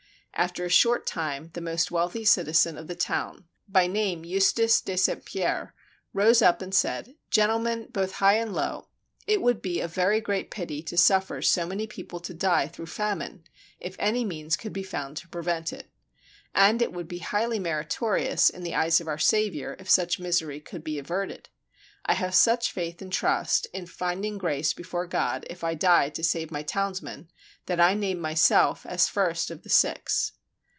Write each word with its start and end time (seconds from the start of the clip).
'After 0.35 0.65
a 0.65 0.69
short 0.69 1.05
time, 1.05 1.51
the 1.53 1.61
most 1.61 1.91
wealthy 1.91 2.25
citizen 2.25 2.75
of 2.75 2.87
the 2.87 2.95
town, 2.95 3.45
by 3.67 3.85
name 3.85 4.25
Eustace 4.25 4.81
de 4.81 4.97
St. 4.97 5.23
Pierre, 5.23 5.75
rose 6.13 6.41
up 6.41 6.63
and 6.63 6.73
said: 6.73 7.13
"Gentlemen, 7.29 7.89
both 7.91 8.13
high 8.13 8.37
and 8.37 8.51
low, 8.51 8.87
it 9.27 9.39
would 9.43 9.61
be 9.61 9.81
a 9.81 9.87
very 9.87 10.19
great 10.19 10.49
pity 10.49 10.81
to 10.83 10.97
suffer 10.97 11.43
so 11.43 11.67
many 11.67 11.85
people 11.85 12.19
to 12.21 12.33
die 12.33 12.67
through 12.67 12.87
fam 12.87 13.21
ine, 13.21 13.43
if 13.79 13.95
any 13.99 14.25
means 14.25 14.57
could 14.57 14.73
be 14.73 14.81
found 14.83 15.15
to 15.17 15.27
prevent 15.27 15.71
it; 15.71 15.91
and 16.55 16.81
it 16.81 16.91
would 16.91 17.09
be 17.09 17.19
highly 17.19 17.59
meritorious 17.59 18.49
in 18.49 18.63
the 18.63 18.73
eyes 18.73 18.99
of 18.99 19.07
our 19.07 19.19
Saviour 19.19 19.75
if 19.77 19.89
such 19.91 20.17
misery 20.19 20.59
could 20.59 20.83
be 20.83 20.97
averted. 20.97 21.49
I 22.03 22.15
have 22.15 22.33
such 22.33 22.71
faith 22.71 22.99
and 23.03 23.13
trust 23.13 23.67
in 23.75 23.85
finding 23.85 24.39
grace 24.39 24.73
before 24.73 25.05
God 25.05 25.45
if 25.51 25.63
I 25.63 25.75
die 25.75 26.09
to 26.09 26.23
save 26.23 26.49
my 26.49 26.63
townsmen 26.63 27.29
that 27.67 27.79
I 27.79 27.93
name 27.93 28.19
myself 28.19 28.87
as 28.87 29.07
first 29.07 29.51
of 29.51 29.61
the 29.61 29.69
six." 29.69 30.31